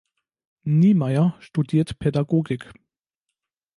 [0.65, 2.73] Niemeyer studiert Pädagogik.